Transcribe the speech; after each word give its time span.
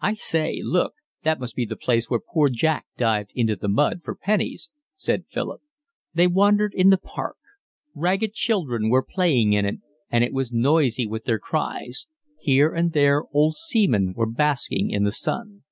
"I 0.00 0.14
say, 0.14 0.60
look, 0.62 0.92
that 1.24 1.40
must 1.40 1.56
be 1.56 1.64
the 1.64 1.74
place 1.74 2.08
where 2.08 2.20
Poor 2.20 2.48
Jack 2.48 2.86
dived 2.96 3.32
into 3.34 3.56
the 3.56 3.66
mud 3.66 4.02
for 4.04 4.14
pennies," 4.14 4.70
said 4.94 5.24
Philip. 5.28 5.62
They 6.14 6.28
wandered 6.28 6.72
in 6.74 6.90
the 6.90 6.96
park. 6.96 7.38
Ragged 7.92 8.32
children 8.32 8.88
were 8.88 9.02
playing 9.02 9.52
in 9.52 9.66
it, 9.66 9.80
and 10.08 10.22
it 10.22 10.32
was 10.32 10.52
noisy 10.52 11.06
with 11.08 11.24
their 11.24 11.40
cries: 11.40 12.06
here 12.38 12.72
and 12.72 12.92
there 12.92 13.24
old 13.32 13.56
seamen 13.56 14.12
were 14.14 14.30
basking 14.30 14.92
in 14.92 15.02
the 15.02 15.10
sun. 15.10 15.64